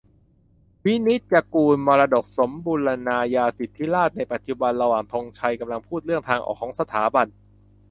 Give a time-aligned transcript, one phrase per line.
[0.85, 7.27] วินิจจะกูล 'มรดกสมบูรณาญาสิทธิราชย์ในปัจจุบัน' ระหว่างธงชัยกำลังพูดเรื่องทางออกของสถาบัน